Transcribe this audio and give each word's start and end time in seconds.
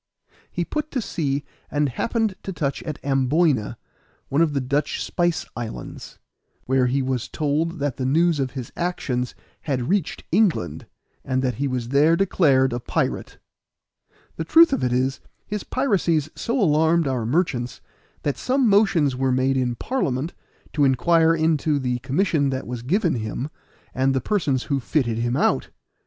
He 0.51 0.65
put 0.65 0.89
to 0.89 0.99
sea 0.99 1.43
and 1.69 1.87
happened 1.89 2.33
to 2.41 2.51
touch 2.51 2.81
at 2.81 2.97
Amboyna, 3.03 3.77
one 4.29 4.41
of 4.41 4.53
the 4.53 4.59
Dutch 4.59 5.03
spice 5.03 5.45
islands, 5.55 6.17
where 6.65 6.87
he 6.87 7.03
was 7.03 7.27
told 7.27 7.77
that 7.77 7.97
the 7.97 8.05
news 8.07 8.39
of 8.39 8.49
his 8.53 8.71
actions 8.75 9.35
had 9.61 9.89
reached 9.89 10.23
England, 10.31 10.87
and 11.23 11.43
that 11.43 11.53
he 11.61 11.67
was 11.67 11.89
there 11.89 12.15
declared 12.15 12.73
a 12.73 12.79
pirate. 12.79 13.37
The 14.37 14.43
truth 14.43 14.73
of 14.73 14.83
it 14.83 14.91
is, 14.91 15.19
his 15.45 15.63
piracies 15.63 16.31
so 16.33 16.59
alarmed 16.59 17.07
our 17.07 17.23
merchants 17.23 17.79
that 18.23 18.37
some 18.39 18.67
motions 18.67 19.15
were 19.15 19.31
made 19.31 19.55
in 19.55 19.75
Parliament, 19.75 20.33
to 20.73 20.83
inquire 20.83 21.35
into 21.35 21.77
the 21.77 21.99
commission 21.99 22.49
that 22.49 22.65
was 22.65 22.81
given 22.81 23.17
him, 23.17 23.51
and 23.93 24.15
the 24.15 24.19
persons 24.19 24.63
who 24.63 24.79
fitted 24.79 25.19
him 25.19 25.37
out. 25.37 25.69